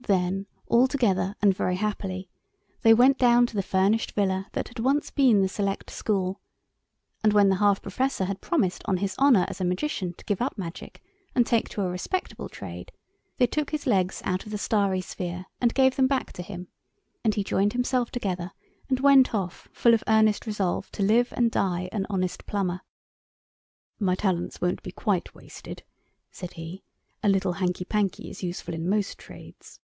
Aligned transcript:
Then, 0.00 0.46
all 0.68 0.88
together, 0.88 1.34
and 1.42 1.54
very 1.54 1.76
happily, 1.76 2.30
they 2.80 2.94
went 2.94 3.18
down 3.18 3.44
to 3.44 3.54
the 3.54 3.62
furnished 3.62 4.12
villa 4.12 4.48
that 4.52 4.68
had 4.68 4.78
once 4.78 5.10
been 5.10 5.42
the 5.42 5.48
Select 5.50 5.90
School, 5.90 6.40
and 7.22 7.34
when 7.34 7.50
the 7.50 7.56
half 7.56 7.82
professor 7.82 8.24
had 8.24 8.40
promised 8.40 8.80
on 8.86 8.98
his 8.98 9.14
honour 9.18 9.44
as 9.48 9.60
a 9.60 9.66
Magician 9.66 10.14
to 10.14 10.24
give 10.24 10.40
up 10.40 10.56
Magic 10.56 11.02
and 11.34 11.46
take 11.46 11.68
to 11.70 11.82
a 11.82 11.90
respectable 11.90 12.48
trade, 12.48 12.90
they 13.36 13.46
took 13.46 13.68
his 13.68 13.86
legs 13.86 14.22
out 14.24 14.46
of 14.46 14.50
the 14.50 14.56
starry 14.56 15.02
sphere, 15.02 15.44
and 15.60 15.74
gave 15.74 15.96
them 15.96 16.06
back 16.06 16.32
to 16.34 16.42
him; 16.42 16.68
and 17.22 17.34
he 17.34 17.44
joined 17.44 17.74
himself 17.74 18.10
together, 18.10 18.52
and 18.88 19.00
went 19.00 19.34
off 19.34 19.68
full 19.72 19.92
of 19.92 20.04
earnest 20.06 20.46
resolve 20.46 20.90
to 20.92 21.02
live 21.02 21.34
and 21.36 21.50
die 21.50 21.90
an 21.92 22.06
honest 22.08 22.46
plumber. 22.46 22.80
"My 24.00 24.14
talents 24.14 24.58
won't 24.58 24.82
be 24.82 24.92
quite 24.92 25.34
wasted," 25.34 25.82
said 26.30 26.54
he; 26.54 26.82
"a 27.22 27.28
little 27.28 27.54
hanky 27.54 27.84
panky 27.84 28.30
is 28.30 28.42
useful 28.42 28.72
in 28.72 28.88
most 28.88 29.18
trades." 29.18 29.80